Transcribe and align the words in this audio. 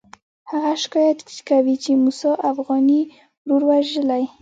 هغه 0.51 0.71
شکایت 0.83 1.19
کوي 1.49 1.75
چې 1.83 1.91
موسی 2.03 2.31
اوغاني 2.49 3.01
ورور 3.47 3.63
وژلی. 3.69 4.23